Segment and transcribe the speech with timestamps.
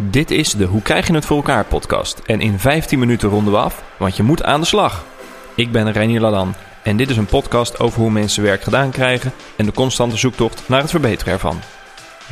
[0.00, 2.18] Dit is de Hoe krijg je het voor elkaar podcast.
[2.26, 5.04] En in 15 minuten ronden we af, want je moet aan de slag.
[5.54, 9.32] Ik ben Reinier Ladan en dit is een podcast over hoe mensen werk gedaan krijgen
[9.56, 11.60] en de constante zoektocht naar het verbeteren ervan.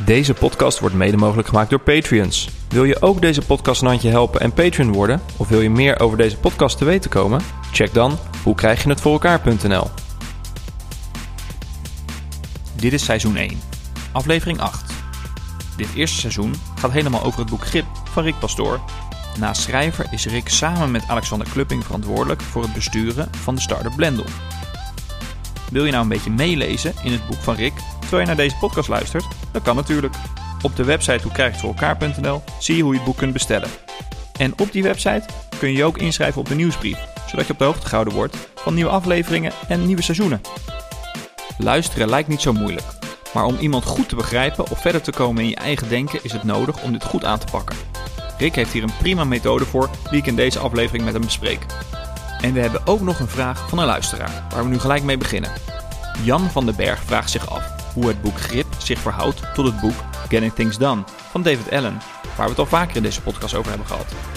[0.05, 2.49] Deze podcast wordt mede mogelijk gemaakt door Patreons.
[2.69, 5.21] Wil je ook deze podcast een handje helpen en Patreon worden?
[5.37, 7.41] Of wil je meer over deze podcast te weten komen?
[7.71, 9.87] Check dan hoe krijg je het voor elkaar.nl.
[12.75, 13.59] Dit is seizoen 1,
[14.11, 14.86] aflevering 8.
[15.77, 18.79] Dit eerste seizoen gaat helemaal over het boek Grip van Rick Pastoor.
[19.39, 23.95] Naast schrijver is Rick samen met Alexander Klupping verantwoordelijk voor het besturen van de start-up
[23.95, 24.25] Blendel.
[25.71, 28.55] Wil je nou een beetje meelezen in het boek van Rick terwijl je naar deze
[28.55, 29.25] podcast luistert?
[29.51, 30.15] Dat kan natuurlijk.
[30.61, 33.17] Op de website hoe krijg je het voor elkaar.nl zie je hoe je het boek
[33.17, 33.69] kunt bestellen.
[34.39, 35.25] En op die website
[35.59, 38.37] kun je je ook inschrijven op de nieuwsbrief, zodat je op de hoogte gehouden wordt
[38.55, 40.41] van nieuwe afleveringen en nieuwe seizoenen.
[41.57, 42.96] Luisteren lijkt niet zo moeilijk.
[43.37, 46.31] Maar om iemand goed te begrijpen of verder te komen in je eigen denken is
[46.31, 47.77] het nodig om dit goed aan te pakken.
[48.37, 51.65] Rick heeft hier een prima methode voor die ik in deze aflevering met hem bespreek.
[52.41, 55.17] En we hebben ook nog een vraag van een luisteraar, waar we nu gelijk mee
[55.17, 55.51] beginnen.
[56.23, 59.79] Jan van den Berg vraagt zich af hoe het boek Grip zich verhoudt tot het
[59.79, 59.95] boek
[60.29, 62.01] Getting Things Done van David Allen,
[62.35, 64.36] waar we het al vaker in deze podcast over hebben gehad.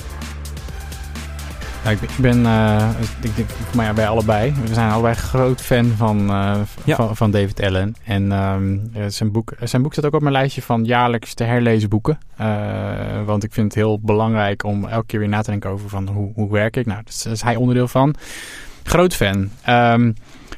[1.84, 2.90] Nou, ik ben, uh,
[3.22, 4.54] ik denk voor mij bij allebei.
[4.66, 6.96] We zijn allebei groot fan van, uh, Ja.
[6.96, 7.94] van, van David Allen.
[8.04, 11.44] En ehm, eh, zijn, boek, zijn boek staat ook op mijn lijstje van jaarlijks te
[11.44, 12.18] herlezen boeken.
[12.36, 15.88] Eh, want ik vind het heel belangrijk om elke keer weer na te denken over
[15.88, 16.86] van hoe, hoe werk ik.
[16.86, 18.14] Nou, daar is hij onderdeel van.
[18.82, 19.50] Groot fan.
[19.62, 20.12] Ehm,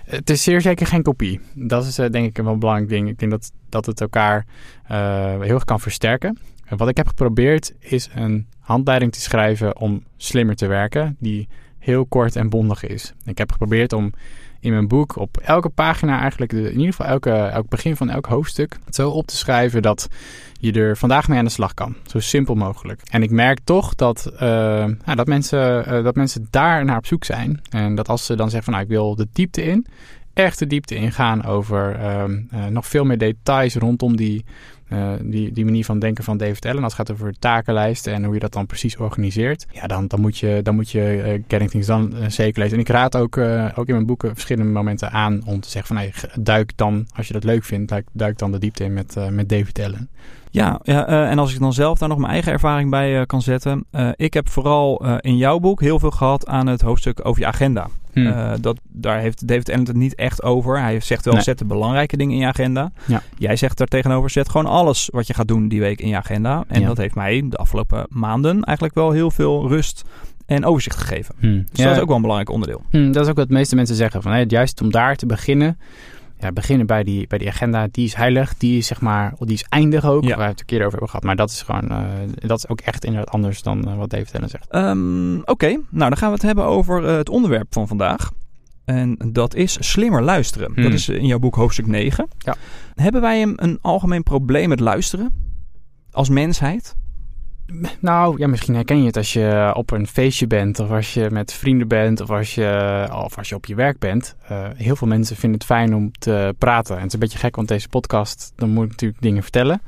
[0.05, 1.41] het is zeer zeker geen kopie.
[1.55, 3.09] Dat is eh, denk ik een wel belangrijk ding.
[3.09, 4.47] Ik denk dat, dat het elkaar
[4.87, 6.39] eh, heel erg kan versterken.
[6.73, 11.49] En wat ik heb geprobeerd is een handleiding te schrijven om slimmer te werken, die
[11.79, 13.13] heel kort en bondig is.
[13.25, 14.13] Ik heb geprobeerd om
[14.61, 18.27] in mijn boek op elke pagina eigenlijk, in ieder geval elke, elk begin van elk
[18.27, 20.09] hoofdstuk, zo op te schrijven dat
[20.53, 21.97] je er vandaag mee aan de slag kan.
[22.07, 23.01] Zo simpel mogelijk.
[23.11, 27.07] En ik merk toch dat, uh, nou, dat, mensen, uh, dat mensen daar naar op
[27.07, 27.61] zoek zijn.
[27.71, 29.87] En dat als ze dan zeggen van nou ik wil de diepte in,
[30.33, 34.45] echt de diepte ingaan over uh, nog veel meer details rondom die
[34.93, 36.83] uh, die, die manier van denken van David Allen.
[36.83, 39.67] Als het gaat over takenlijsten en hoe je dat dan precies organiseert.
[39.71, 42.77] Ja, dan, dan moet je, dan moet je uh, Getting Things Done uh, zeker lezen.
[42.77, 43.37] En ik raad ook,
[43.75, 46.05] ook in mijn boeken verschillende momenten aan om te zeggen van...
[46.05, 49.17] Hey, duik dan, als je dat leuk vindt, duik, duik dan de diepte in met,
[49.31, 50.09] met David Allen.
[50.53, 53.23] Ja, ja uh, en als ik dan zelf daar nog mijn eigen ervaring bij uh,
[53.27, 53.85] kan zetten.
[53.93, 57.47] Uh, ik heb vooral in jouw boek heel veel gehad aan het hoofdstuk over je
[57.47, 57.89] agenda.
[58.13, 58.35] Hmm.
[58.61, 60.81] dat, daar heeft David Allen het niet echt over.
[60.81, 61.43] Hij zegt wel, nee.
[61.43, 62.93] zet de belangrijke dingen in je agenda.
[63.07, 63.23] Ja.
[63.39, 66.17] Jij zegt daar tegenover, zet gewoon alles wat je gaat doen die week in je
[66.17, 66.65] agenda.
[66.69, 66.87] En Ja.
[66.87, 70.05] dat heeft mij de afgelopen maanden eigenlijk wel heel veel rust
[70.47, 71.35] en overzicht gegeven.
[71.39, 71.67] Hmm.
[71.73, 72.83] Dus dat is ook wel een belangrijk onderdeel.
[72.91, 74.23] Hmm, dat is ook wat de meeste mensen zeggen.
[74.23, 75.79] Van, hey, juist om daar te beginnen
[76.43, 79.55] ja, beginnen bij die, bij die agenda, die is heilig, die is zeg maar, die
[79.55, 80.29] is eindig ook, Ja.
[80.29, 81.25] waar we het een keer over hebben gehad.
[81.25, 81.99] Maar dat is gewoon, uh,
[82.35, 84.75] dat is ook echt inderdaad anders dan uh, wat David Allen zegt.
[84.75, 85.71] Um, Oké, okay.
[85.71, 88.31] nou dan gaan we het hebben over uh, het onderwerp van vandaag.
[88.85, 90.73] En dat is slimmer luisteren.
[90.75, 90.83] Hmm.
[90.83, 92.29] Dat is in jouw boek hoofdstuk 9.
[92.39, 92.55] Ja.
[92.95, 95.31] Hebben wij een, een algemeen probleem met luisteren?
[96.11, 96.97] Als mensheid?
[98.01, 101.31] Nou, ja, misschien herken je het als je op een feestje bent, of als je
[101.31, 104.37] met vrienden bent, of als je, of als je op je werk bent.
[104.51, 106.95] Uh, heel veel mensen vinden het fijn om te praten.
[106.95, 109.83] En het is een beetje gek, want deze podcast, dan moet ik natuurlijk dingen vertellen.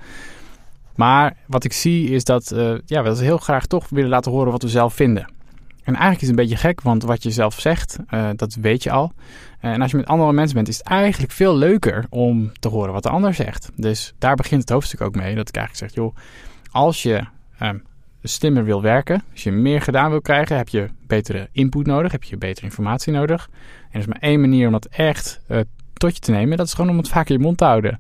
[0.95, 4.53] Maar wat ik zie is dat uh, ja, we heel graag toch willen laten horen
[4.53, 5.33] wat we zelf vinden.
[5.83, 8.83] En eigenlijk is het een beetje gek, want wat je zelf zegt, uh, dat weet
[8.83, 9.13] je al.
[9.61, 12.93] en als je met andere mensen bent, is het eigenlijk veel leuker om te horen
[12.93, 13.71] wat de ander zegt.
[13.77, 15.35] Dus daar begint het hoofdstuk ook mee.
[15.35, 16.17] Dat ik eigenlijk zeg, joh,
[16.71, 17.25] als je
[17.63, 17.83] um,
[18.23, 22.23] slimmer wil werken, als je meer gedaan wil krijgen, heb je betere input nodig, heb
[22.23, 23.49] je betere informatie nodig.
[23.83, 25.59] En er is maar één manier om dat echt uh,
[25.93, 27.99] tot je te nemen, dat is gewoon om het vaak in je mond te houden.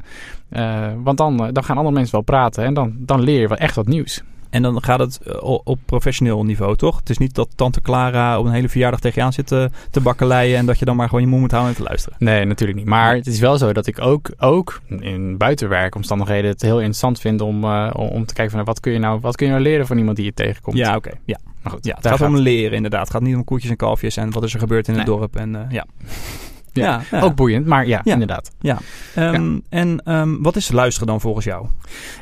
[0.50, 3.56] Uh, want dan, dan gaan andere mensen wel praten en dan, dan leer je wel
[3.56, 4.22] echt wat nieuws.
[4.54, 6.97] En dan gaat het eh, op professioneel niveau, toch?
[6.97, 9.70] Het is niet dat tante Clara op een hele verjaardag tegen je aan zit te,
[9.91, 10.59] te bakkeleien...
[10.59, 12.19] en dat je dan maar gewoon je mond moet houden en te luisteren.
[12.19, 12.87] Nee, natuurlijk niet.
[12.87, 16.50] Maar het is wel zo dat ik ook, ook in buitenwerkomstandigheden...
[16.50, 18.65] het heel interessant vind om, uh, om te kijken van...
[18.65, 20.77] Wat kun, je nou, wat kun je nou leren van iemand die je tegenkomt.
[20.77, 21.09] Ja, oké.
[21.09, 21.21] Okay.
[21.24, 21.39] Ja.
[21.62, 23.00] Maar goed, ja, het gaat, gaat om leren inderdaad.
[23.00, 25.36] Het gaat niet om koetjes en kalfjes en wat is er gebeurd in het dorp.
[25.36, 25.86] En, uh, ja.
[26.82, 28.12] Ja, ook boeiend, maar ja, Ja.
[28.12, 28.50] inderdaad.
[28.60, 28.78] Ja.
[29.18, 31.66] Um, En um, wat is luisteren dan volgens jou?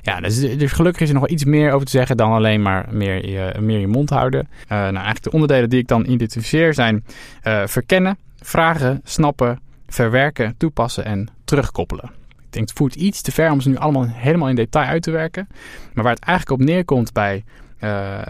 [0.02, 2.62] Ja, dus, dus gelukkig is er nog wel iets meer over te zeggen dan alleen
[2.62, 4.48] maar meer je, meer je mond houden.
[4.62, 7.04] Uh, nou, eigenlijk de onderdelen die ik dan identificeer zijn
[7.46, 12.10] uh, verkennen, vragen, snappen, verwerken, toepassen en terugkoppelen.
[12.28, 15.02] Ik denk het voert iets te ver om ze nu allemaal helemaal in detail uit
[15.02, 15.48] te werken.
[15.92, 17.44] Maar waar het eigenlijk op neerkomt bij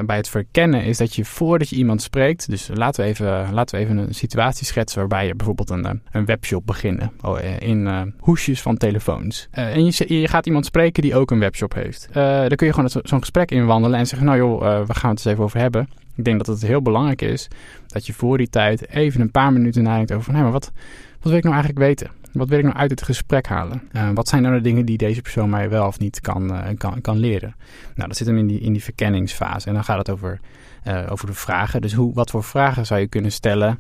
[0.07, 3.79] bij het verkennen is dat je voordat je iemand spreekt, dus laten we even, laten
[3.79, 8.63] we even een situatie schetsen waarbij je bijvoorbeeld een, een webshop beginnen oh, in hoesjes
[8.63, 9.49] van telefoons.
[9.51, 12.09] en je, je gaat iemand spreken die ook een webshop heeft.
[12.13, 15.33] dan kun je gewoon zo'n gesprek inwandelen en zeggen, nou joh, we gaan het eens
[15.33, 15.89] even over hebben.
[16.17, 17.49] Ik denk dat het heel belangrijk is
[17.87, 20.73] dat je voor die tijd even een paar minuten nadenkt over van, maar wat,
[21.21, 22.11] wat wil ik nou eigenlijk weten?
[22.33, 23.83] Wat wil ik nou uit het gesprek halen?
[23.93, 26.61] Uh, wat zijn nou de dingen die deze persoon mij wel of niet kan, uh,
[26.79, 27.55] kan, kan leren?
[27.95, 29.69] Nou, dat zit hem in die, in die verkenningsfase.
[29.69, 30.41] En dan gaat het over,
[30.87, 31.81] uh, over de vragen.
[31.81, 33.79] Dus hoe, wat voor vragen zou je kunnen stellen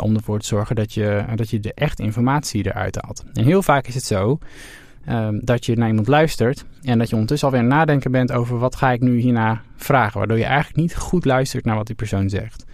[0.00, 3.24] om ervoor te zorgen dat je, dat je de echte informatie eruit haalt?
[3.32, 4.38] En heel vaak is het zo
[5.08, 8.76] um, dat je naar iemand luistert en dat je ondertussen alweer nadenken bent over wat
[8.76, 10.18] ga ik nu hierna vragen.
[10.18, 12.64] Waardoor je eigenlijk niet goed luistert naar wat die persoon zegt.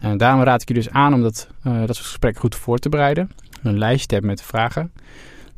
[0.00, 3.30] En daarom raad ik je dus aan om dat, dat gesprek goed voor te bereiden.
[3.62, 4.92] Een lijst te hebben met vragen.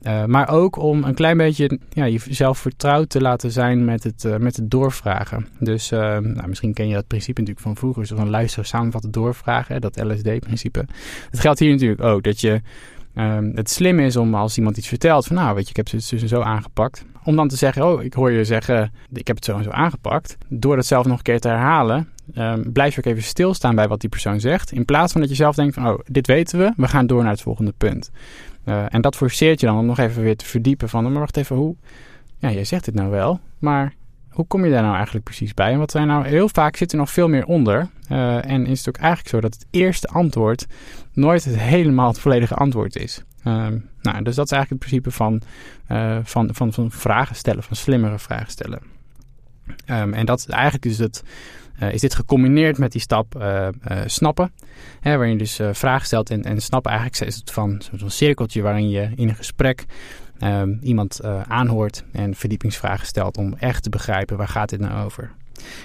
[0.03, 4.25] Uh, maar ook om een klein beetje ja, jezelf vertrouwd te laten zijn met het,
[4.25, 5.49] uh, met het doorvragen.
[5.59, 8.06] Dus uh, nou, misschien ken je dat principe natuurlijk van vroeger.
[8.06, 9.81] Zo van luisteren, samenvatten, doorvragen.
[9.81, 10.85] Dat LSD-principe.
[11.31, 12.23] Het geldt hier natuurlijk ook.
[12.23, 12.61] Dat je
[13.14, 15.90] Um, het slim is om als iemand iets vertelt van nou weet je, ik heb
[15.90, 17.05] het dus en zo aangepakt.
[17.25, 19.70] Om dan te zeggen, oh ik hoor je zeggen, ik heb het zo en zo
[19.70, 20.37] aangepakt.
[20.49, 23.88] Door dat zelf nog een keer te herhalen, um, blijf je ook even stilstaan bij
[23.88, 24.72] wat die persoon zegt.
[24.72, 27.22] In plaats van dat je zelf denkt van oh dit weten we, we gaan door
[27.22, 28.10] naar het volgende punt.
[28.64, 31.37] Uh, en dat forceert je dan om nog even weer te verdiepen van, maar wacht
[31.37, 31.76] even, hoe...
[32.38, 33.94] Ja, jij zegt dit nou wel, maar
[34.38, 35.73] hoe kom je daar nou eigenlijk precies bij?
[35.73, 37.88] En wat zijn nou, heel vaak zit er nog veel meer onder.
[38.11, 40.67] Uh, en is het ook eigenlijk zo dat het eerste antwoord
[41.12, 43.23] nooit het helemaal het volledige antwoord is.
[43.44, 43.67] Uh,
[44.00, 45.43] nou, dus dat is eigenlijk het principe van,
[45.88, 48.81] uh, van, van, van vragen stellen, van slimmere vragen stellen.
[49.87, 51.23] Um, en dat eigenlijk is, het,
[51.83, 53.45] uh, is dit gecombineerd met die stap
[54.07, 54.53] snappen.
[55.01, 58.63] Hè, waarin je dus vragen stelt en, en snappen eigenlijk is het van zo'n cirkeltje
[58.63, 59.85] waarin je in een gesprek
[60.41, 65.31] uh, iemand aanhoort en verdiepingsvragen stelt om echt te begrijpen waar gaat dit nou over.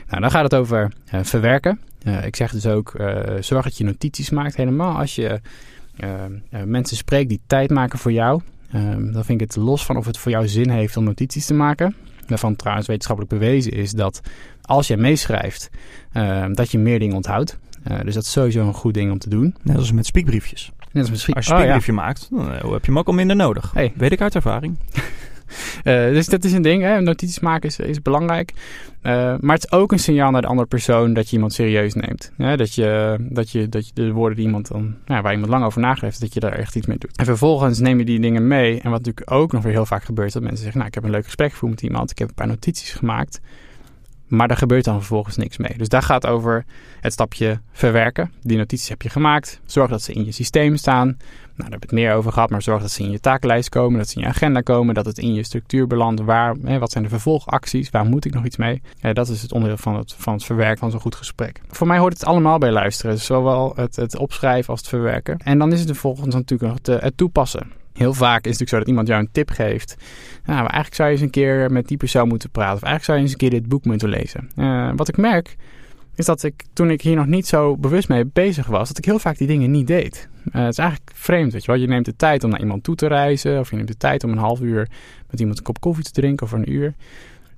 [0.07, 0.91] Nou, dan gaat het over
[1.21, 1.79] verwerken.
[2.23, 2.91] ik zeg dus ook,
[3.39, 4.55] zorg dat je notities maakt.
[4.55, 5.41] Helemaal als je
[6.65, 8.41] mensen spreekt die tijd maken voor jou.
[8.73, 11.45] Ehm, dan vind ik het los van of het voor jou zin heeft om notities
[11.45, 11.95] te maken.
[12.27, 14.21] Waarvan trouwens wetenschappelijk bewezen is dat
[14.61, 15.69] als je meeschrijft,
[16.11, 17.57] ehm, dat je meer dingen onthoudt.
[18.03, 19.55] dus dat is sowieso een goed ding om te doen.
[19.61, 20.71] Net als met spiekbriefjes.
[20.91, 21.33] Net als misschien.
[21.33, 22.03] Als je een spiekbriefje oh, ja.
[22.03, 23.71] maakt, dan heb je hem ook al minder nodig.
[23.73, 23.93] Hey.
[23.95, 24.77] Weet ik uit ervaring.
[25.83, 27.01] Uh, dus dat is een ding, hè?
[27.01, 28.53] notities maken is, is belangrijk.
[29.03, 31.93] Uh, maar het is ook een signaal naar de andere persoon dat je iemand serieus
[31.93, 32.31] neemt.
[32.37, 35.65] Dat, je, dat, je, dat je de woorden die iemand dan, nou, waar iemand lang
[35.65, 37.17] over nageeft, dat je daar echt iets mee doet.
[37.17, 38.81] En vervolgens neem je die dingen mee.
[38.81, 41.03] En wat natuurlijk ook nog weer heel vaak gebeurt, dat mensen zeggen, nou ik heb
[41.03, 43.41] een leuk gesprek gevoerd met iemand, ik heb een paar notities gemaakt.
[44.33, 45.73] Maar daar gebeurt dan vervolgens niks mee.
[45.77, 46.65] Dus daar gaat over
[46.99, 48.31] het stapje verwerken.
[48.41, 49.59] Die notities heb je gemaakt.
[49.65, 51.07] Zorg dat ze in je systeem staan.
[51.07, 51.19] Nou,
[51.55, 52.49] daar hebben we het meer over gehad.
[52.49, 53.97] Maar zorg dat ze in je takenlijst komen.
[53.97, 54.95] Dat ze in je agenda komen.
[54.95, 56.21] Dat het in je structuur belandt.
[56.21, 57.89] Waar, hè, wat zijn de vervolgacties?
[57.89, 58.81] Waar moet ik nog iets mee?
[59.01, 61.61] Ja, dat is het onderdeel van het, van het verwerken van zo'n goed gesprek.
[61.67, 63.19] Voor mij hoort het allemaal bij luisteren.
[63.19, 65.37] Zowel het, het opschrijven als het verwerken.
[65.37, 67.82] En dan is het vervolgens natuurlijk nog het, het toepassen.
[67.93, 69.95] Heel vaak is het natuurlijk zo dat iemand jou een tip geeft.
[70.45, 72.75] Nou, eigenlijk zou je eens een keer met die persoon moeten praten.
[72.75, 74.49] Of eigenlijk zou je eens een keer dit boek moeten lezen.
[74.55, 75.55] Uh, wat ik merk,
[76.15, 79.05] is dat ik toen ik hier nog niet zo bewust mee bezig was, dat ik
[79.05, 80.27] heel vaak die dingen niet deed.
[80.45, 81.81] Uh, het is eigenlijk vreemd, weet je wel.
[81.81, 83.59] Je neemt de tijd om naar iemand toe te reizen.
[83.59, 84.89] Of je neemt de tijd om een half uur
[85.29, 86.93] met iemand een kop koffie te drinken of een uur.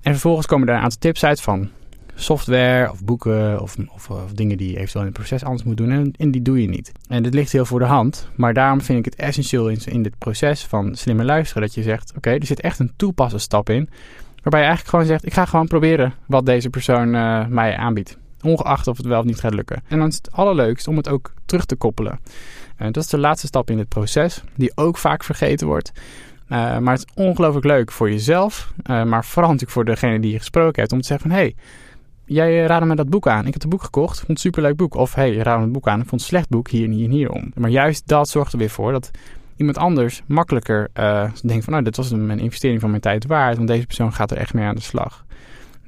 [0.02, 1.68] En vervolgens komen er een aantal tips uit van
[2.16, 5.76] software of boeken of, of, of, dingen die je eventueel in het proces anders moet
[5.76, 5.90] doen.
[5.90, 6.92] En, en, die doe je niet.
[7.08, 8.28] En dit ligt heel voor de hand.
[8.36, 11.82] Maar daarom vind ik het essentieel in, in dit proces van slimme luisteren dat je
[11.82, 13.88] zegt: oké, er zit echt een toepassen stap in.
[14.42, 18.18] Waarbij je eigenlijk gewoon zegt: ik ga gewoon proberen wat deze persoon uh, mij aanbiedt.
[18.42, 19.82] Ongeacht of het wel of niet gaat lukken.
[19.88, 22.20] En dan is het allerleukst om het ook terug te koppelen.
[22.78, 25.92] Uh, dat is de laatste stap in het proces, die ook vaak vergeten wordt.
[26.48, 30.38] Uh, maar het is ongelooflijk leuk voor jezelf, maar vooral natuurlijk voor degene die je
[30.38, 31.54] gesproken hebt, om te zeggen van hé, hey,
[32.26, 33.46] jij eh, raadde me dat boek aan.
[33.46, 34.94] Ik heb het boek gekocht, vond het superleuk boek.
[34.94, 36.90] Of hey, je raadde me het boek aan, ik vond het slecht boek, hier en
[36.90, 37.52] hier en hierom.
[37.54, 39.10] Maar juist dat zorgt er weer voor dat
[39.56, 41.72] iemand anders makkelijker uh, denkt van...
[41.72, 44.54] nou, dit was een investering van mijn tijd waard, want deze persoon gaat er echt
[44.54, 45.24] mee aan de slag.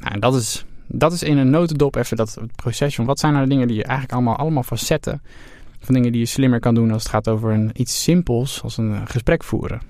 [0.00, 3.04] Nou, en dat is, dat is in een notendop even dat het proces van...
[3.04, 5.22] wat zijn nou de dingen die je eigenlijk allemaal, allemaal facetten...
[5.80, 8.76] van dingen die je slimmer kan doen als het gaat over een, iets simpels als
[8.76, 9.80] een gesprek voeren.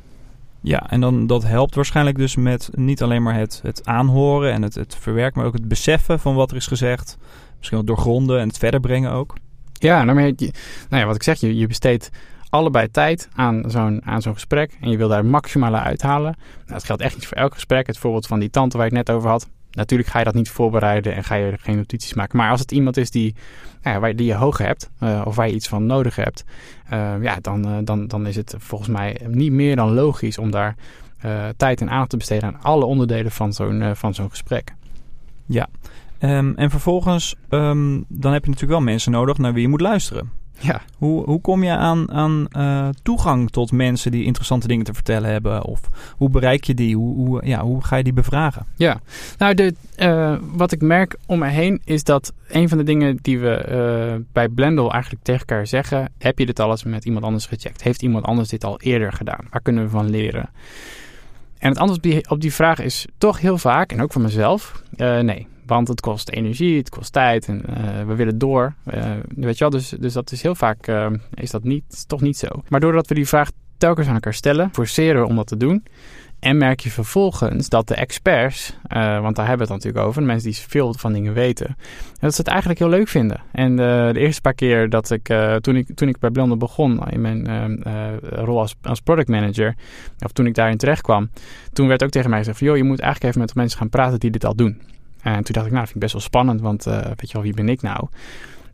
[0.61, 4.63] Ja, en dan, dat helpt waarschijnlijk dus met niet alleen maar het, het aanhoren en
[4.63, 7.19] het, het verwerken, maar ook het beseffen van wat er is gezegd.
[7.57, 9.35] Misschien wel doorgronden en het verder brengen ook.
[9.73, 10.53] Ja, nou, nou
[10.89, 12.11] ja, wat ik zeg, je, je besteedt
[12.49, 16.37] allebei tijd aan zo'n, aan gesprek en je wil daar maximale uithalen.
[16.39, 17.87] Nou, dat geldt echt niet voor elk gesprek.
[17.87, 19.49] Het voorbeeld van die tante waar ik net over had.
[19.79, 22.39] Natuurlijk ga je dat niet voorbereiden en ga je geen notities maken.
[22.39, 23.35] Maar als het iemand is die,
[23.83, 26.45] nou ja, die je hoog hebt uh, of waar je iets van nodig hebt,
[26.93, 30.51] uh, ja, dan, uh, dan, dan is het volgens mij niet meer dan logisch om
[30.51, 30.77] daar
[31.57, 34.75] tijd en aandacht te besteden aan alle onderdelen van zo'n van zo'n gesprek.
[35.47, 35.69] Ja,
[36.19, 39.81] Ehm, en vervolgens, ehm, dan heb je natuurlijk wel mensen nodig naar wie je moet
[39.81, 40.31] luisteren.
[40.59, 40.81] Ja.
[40.97, 45.31] Hoe, hoe kom je aan, aan eh, toegang tot mensen die interessante dingen te vertellen
[45.31, 45.65] hebben?
[45.65, 45.81] Of
[46.17, 46.97] hoe bereik je die?
[46.97, 48.67] Hoe, hoe, ja, hoe ga je die bevragen?
[48.77, 49.01] Ja,
[49.39, 53.19] nou, de, uh, wat ik merk om me heen is dat een van de dingen
[53.23, 57.05] die we uh, bij Blendel eigenlijk tegen elkaar zeggen: heb je dit al eens met
[57.05, 57.83] iemand anders gecheckt?
[57.83, 59.47] Heeft iemand anders dit al eerder gedaan?
[59.51, 60.51] Waar kunnen we van leren?
[61.59, 64.23] En het antwoord op die, op die vraag is toch heel vaak, en ook voor
[64.23, 65.47] mezelf, nee.
[65.69, 68.75] Want het kost energie, het kost tijd en uh, we willen door.
[68.95, 72.21] Uh, weet je wel, dus, dus dat is heel vaak uh, is dat niet, toch
[72.21, 72.47] niet zo.
[72.69, 75.85] Maar doordat we die vraag telkens aan elkaar stellen, forceren we om dat te doen.
[76.39, 80.27] En merk je vervolgens dat de experts, want daar hebben we het natuurlijk over, de
[80.27, 81.77] mensen die veel van dingen weten,
[82.21, 83.41] dat ze het eigenlijk heel leuk vinden.
[83.53, 87.21] En de eerste paar keer dat ik, toen ik, toen ik bij Blender begon in
[87.21, 87.83] mijn
[88.21, 89.75] rol als, als product manager,
[90.19, 91.31] of toen ik daarin terecht kwam,
[91.73, 94.21] toen werd ook tegen mij gezegd joh, je moet eigenlijk even met mensen gaan praten
[94.21, 94.81] die dit al doen.
[95.23, 97.33] En toen dacht ik, nou, dat vind ik best wel spannend, want uh, weet je
[97.33, 98.09] wel, wie ben ik nou?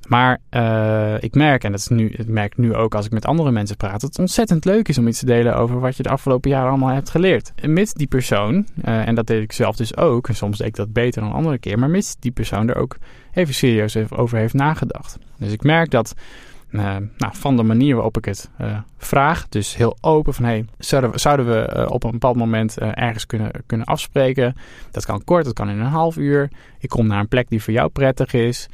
[0.09, 3.27] Maar uh, ik merk, en dat is nu, ik merk nu ook als ik met
[3.27, 6.03] andere mensen praat, dat het ontzettend leuk is om iets te delen over wat je
[6.03, 7.53] de afgelopen jaren allemaal hebt geleerd.
[7.57, 10.75] En die persoon, uh, en dat deed ik zelf dus ook, en soms deed ik
[10.75, 12.97] dat beter dan een andere keer, maar mits die persoon er ook
[13.33, 15.19] even serieus over heeft nagedacht.
[15.39, 16.15] Dus ik merk dat
[16.83, 19.49] nou, van de manier waarop ik het uh, vraag.
[19.49, 20.65] Dus heel open van hey,
[21.15, 24.55] zouden we, uh, op een bepaald moment ergens kunnen, kunnen afspreken.
[24.91, 26.51] Dat kan kort, dat kan in een half uur.
[26.79, 28.69] Ik kom naar een plek die voor jou prettig is.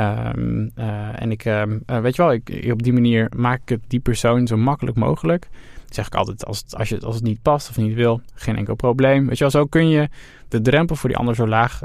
[0.00, 0.72] Um,
[1.14, 4.46] en ik, ehm, weet je wel, ik, op die manier maak ik het die persoon
[4.46, 5.48] zo makkelijk mogelijk.
[5.94, 8.56] Zeg ik altijd, als het, als, je, als het niet past of niet wil, geen
[8.56, 9.26] enkel probleem.
[9.26, 10.08] Weet je wel, zo kun je
[10.48, 11.80] de drempel voor die ander zo laag,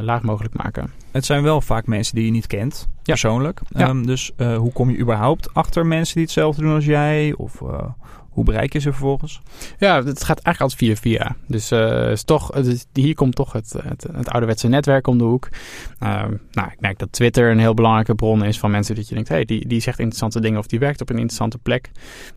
[0.00, 0.90] laag mogelijk maken.
[1.10, 3.60] Het zijn wel vaak mensen die je niet kent, persoonlijk.
[3.68, 3.88] Ja.
[3.88, 7.34] Um, dus uh, hoe kom je überhaupt achter mensen die hetzelfde doen als jij?
[7.36, 7.82] Of uh,
[8.38, 9.40] hoe bereik je ze vervolgens?
[9.78, 11.36] Ja, het gaat eigenlijk altijd via via.
[11.46, 12.50] Dus uh, is toch,
[12.92, 15.48] hier komt toch het, het, ouderwetse netwerk om de hoek.
[16.50, 19.28] nou, ik merk dat Twitter een heel belangrijke bron is van mensen dat je denkt...
[19.28, 21.90] hey, die, die zegt interessante dingen of die werkt op een interessante plek.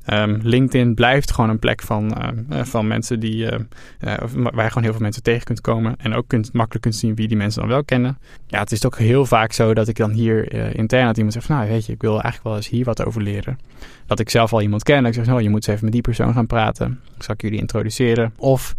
[0.07, 2.15] Um, LinkedIn blijft gewoon een plek van,
[2.49, 5.95] van mensen die, waar je gewoon heel veel mensen tegen kunt komen.
[5.97, 8.17] En ook kunt, makkelijk kunt zien wie die mensen dan wel kennen.
[8.47, 11.55] Ja, het is ook heel vaak zo dat ik dan hier intern dat iemand van,
[11.55, 13.57] nou weet je, ik wil eigenlijk wel eens hier wat over leren.
[14.05, 14.97] Dat ik zelf al iemand ken.
[14.97, 16.99] En ik zeg, nou, je moet eens even die persoon gaan praten.
[17.17, 18.33] Zal ik jullie introduceren?
[18.37, 18.75] Of,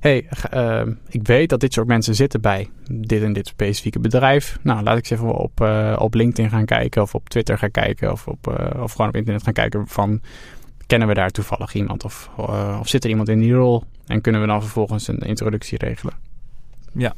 [0.00, 4.58] hey, uh, ik weet dat dit soort mensen zitten bij dit en dit specifieke bedrijf.
[4.62, 7.70] Nou, laat ik eens even op, uh, op LinkedIn gaan kijken of op Twitter gaan
[7.70, 10.20] kijken of, op, uh, of gewoon op internet gaan kijken van,
[10.86, 12.30] kennen we daar toevallig iemand of,
[12.80, 13.84] of zit er iemand in die rol?
[14.06, 16.14] En kunnen we dan vervolgens een introductie regelen?
[16.92, 17.14] Ja.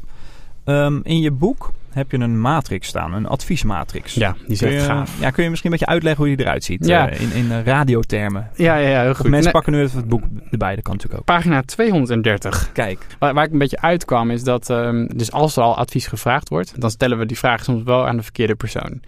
[0.65, 4.15] Um, in je boek heb je een matrix staan, een adviesmatrix.
[4.15, 5.21] Ja, die is echt gaaf.
[5.21, 6.87] Ja, kun je misschien een beetje uitleggen hoe die eruit ziet?
[6.87, 7.13] Ja.
[7.13, 8.51] Uh, in, in uh, radiotermen.
[8.55, 9.27] Ja, ja, ja, heel goed.
[9.27, 9.53] Mensen nee.
[9.53, 11.27] pakken nu even het boek erbij, dat kan natuurlijk ook.
[11.27, 12.71] Pagina 230.
[12.73, 13.07] Kijk.
[13.19, 16.49] Waar, waar ik een beetje uitkwam is dat, um, dus als er al advies gevraagd
[16.49, 19.01] wordt, dan stellen we die vraag soms wel aan de verkeerde persoon.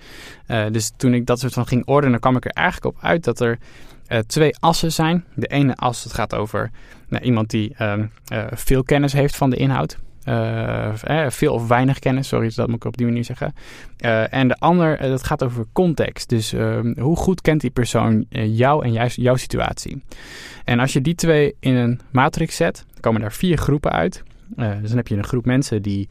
[0.49, 3.25] Uh, dus toen ik dat soort van ging ordenen, kwam ik er eigenlijk op uit
[3.25, 3.59] dat er
[4.27, 5.25] twee assen zijn.
[5.35, 6.71] De ene as, het gaat over
[7.09, 8.11] nou, iemand die um,
[8.51, 9.99] veel kennis heeft van de inhoud.
[10.25, 13.55] Uh, eh, veel of weinig kennis, sorry, dat moet ik op die manier zeggen.
[14.05, 16.29] Uh, en de ander, dat gaat over context.
[16.29, 16.55] Dus
[16.97, 20.03] hoe goed kent die persoon jou en juist jouw situatie?
[20.65, 24.23] En als je die twee in een matrix zet, komen daar vier groepen uit.
[24.57, 26.09] Dus dan heb je een groep mensen die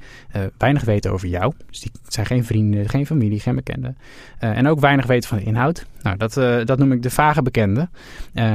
[0.58, 1.54] weinig weten over jou.
[1.70, 3.98] Dus die zijn geen vrienden, geen familie, geen bekenden.
[4.40, 5.86] En ook weinig weten van de inhoud.
[6.02, 6.34] Nou, dat,
[6.68, 7.90] dat noem ik de vage bekenden.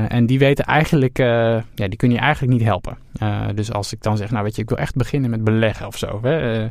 [0.09, 2.99] en die weten eigenlijk, ja, die kun je eigenlijk niet helpen.
[3.55, 5.99] dus als ik dan zeg, nou weet je, ik wil echt beginnen met beleggen of
[5.99, 6.21] zo.
[6.23, 6.67] Hè?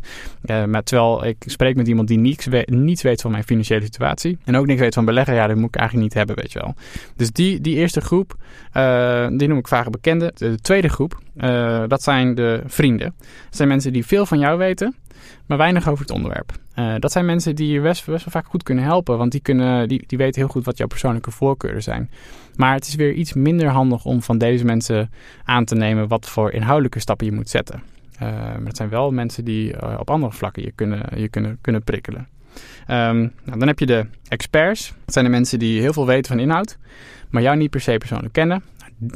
[0.66, 4.38] maar terwijl ik spreek met iemand die niets weet, weet van mijn financiële situatie.
[4.44, 6.60] En ook niks weet van beleggen, ja, dat moet ik eigenlijk niet hebben, weet je
[6.60, 6.76] wel.
[7.16, 8.36] Dus die, die eerste groep,
[9.38, 10.32] die noem ik vage bekenden.
[10.36, 11.20] De tweede groep,
[11.88, 13.14] dat zijn de vrienden.
[13.18, 14.96] Dat zijn mensen die veel van jou weten,
[15.46, 16.52] maar weinig over het onderwerp.
[16.76, 19.88] Uh, dat zijn mensen die je best, wel vaak goed kunnen helpen, want die, kunnen,
[19.88, 22.10] die, die weten heel goed wat jouw persoonlijke voorkeuren zijn.
[22.56, 25.12] Maar het is weer iets minder handig om van deze mensen
[25.44, 27.84] aan te nemen wat voor inhoudelijke stappen je moet zetten.
[28.14, 31.58] Uh, maar het zijn wel mensen die uh, op andere vlakken je kunnen, je kunnen,
[31.62, 32.28] kunnen prikkelen.
[32.88, 34.94] Um, nou, dan heb je de experts.
[35.06, 36.78] Dat zijn de mensen die heel veel weten van inhoud,
[37.30, 38.64] maar jou niet per se persoonlijk kennen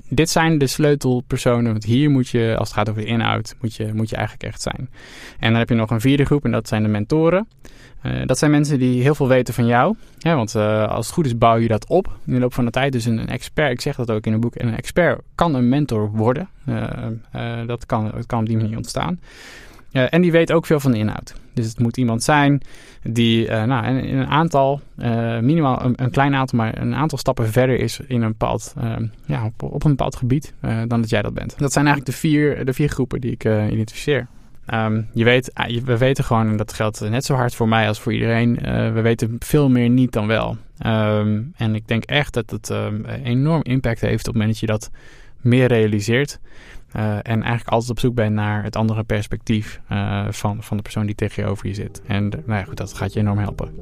[0.10, 1.72] dit zijn de sleutelpersonen.
[1.72, 4.46] Want hier moet je, als het gaat over de inhoud, moet je, moet je eigenlijk
[4.48, 4.90] echt zijn.
[5.40, 7.48] En dan heb je nog een vierde groep en dat zijn de mentoren.
[8.04, 9.96] Uh, dat zijn mensen die heel veel weten van jou.
[10.20, 12.72] Want uh, als het goed is, bouw je dat op in de loop van de
[12.72, 12.92] tijd.
[12.92, 16.12] Dus een, expert, ik zeg dat ook in een boek, een expert kan een mentor
[16.12, 16.50] worden.
[16.66, 16.78] Uh,
[17.66, 19.20] dat kan, het kan op die manier ontstaan.
[19.98, 21.36] Uh, en die weet ook veel van de inhoud.
[21.54, 22.62] Dus het moet iemand zijn
[23.04, 27.18] die uh, nou, in, een aantal, uh, minimaal een, een, klein aantal, maar een aantal
[27.18, 28.74] stappen verder is in een bepaald,
[29.26, 30.54] ja, op, op, een bepaald gebied
[30.88, 31.56] dan dat jij dat bent.
[31.58, 34.28] Dat zijn eigenlijk de vier, de vier groepen die ik identificeer.
[34.66, 37.88] Ehm, je weet, ah, we weten gewoon, en dat geldt net zo hard voor mij
[37.88, 38.56] als voor iedereen,
[38.94, 40.58] we weten veel meer niet dan wel.
[40.78, 42.72] Ehm, en ik denk echt dat het
[43.24, 44.90] enorm impact heeft op het moment dat je dat
[45.42, 46.40] meer realiseert.
[46.98, 50.84] Uh, en eigenlijk altijd op zoek bent naar het andere perspectief uh, van, van de
[50.84, 52.02] persoon die tegenover je zit.
[52.08, 53.76] En nou ja, goed, dat gaat je enorm helpen.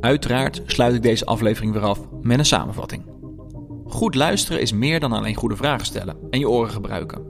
[0.00, 3.02] Uiteraard sluit ik deze aflevering weer af met een samenvatting.
[3.84, 7.22] Goed luisteren is meer dan alleen goede vragen stellen en je oren gebruiken.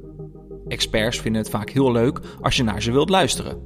[0.69, 3.63] Experts vinden het vaak heel leuk als je naar ze wilt luisteren.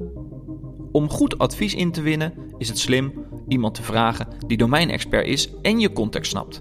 [0.93, 3.13] Om goed advies in te winnen is het slim
[3.49, 6.61] iemand te vragen die domeinexpert is en je context snapt.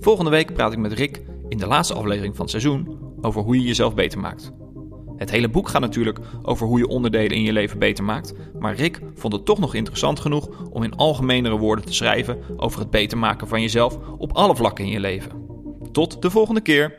[0.00, 3.56] Volgende week praat ik met Rick in de laatste aflevering van het seizoen over hoe
[3.56, 4.52] je jezelf beter maakt.
[5.16, 8.74] Het hele boek gaat natuurlijk over hoe je onderdelen in je leven beter maakt, maar
[8.74, 12.90] Rick vond het toch nog interessant genoeg om in algemenere woorden te schrijven over het
[12.90, 15.32] beter maken van jezelf op alle vlakken in je leven.
[15.92, 16.94] Tot de volgende keer.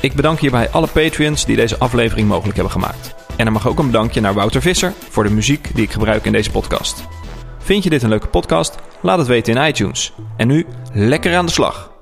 [0.00, 3.14] Ik bedank hierbij alle Patreons die deze aflevering mogelijk hebben gemaakt.
[3.36, 6.24] En er mag ook een bedankje naar Wouter Visser voor de muziek die ik gebruik
[6.24, 7.04] in deze podcast.
[7.58, 8.76] Vind je dit een leuke podcast?
[9.02, 10.12] Laat het weten in iTunes.
[10.36, 11.93] En nu lekker aan de slag.